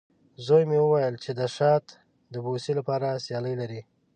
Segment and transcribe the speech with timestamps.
[0.45, 1.85] زوی مې وویلې، چې د شات
[2.33, 3.81] د بوسې لپاره سیالي لري.